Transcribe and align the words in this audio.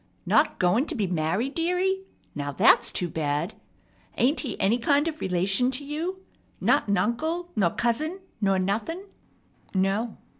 "Not 0.25 0.57
goin' 0.57 0.87
to 0.87 0.95
be 0.95 1.05
married, 1.05 1.53
dearie? 1.53 2.05
Now 2.33 2.51
that's 2.51 2.89
too 2.89 3.07
bad. 3.07 3.53
Ain't 4.17 4.39
he 4.39 4.59
any 4.59 4.79
kind 4.79 5.07
of 5.07 5.21
relation 5.21 5.69
to 5.69 5.85
you? 5.85 6.21
Not 6.59 6.87
an 6.87 6.97
uncle 6.97 7.51
nor 7.55 7.69
cousin 7.69 8.19
nor 8.41 8.57
nothin'?" 8.57 9.05
"No." 9.75 10.17